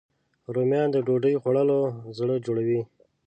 رومیان 0.53 0.87
د 0.91 0.97
ډوډۍ 1.07 1.33
خوړلو 1.41 1.79
زړه 2.17 2.35
جوړوي 2.45 2.81